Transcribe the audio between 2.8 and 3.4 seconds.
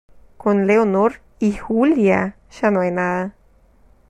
hay nada?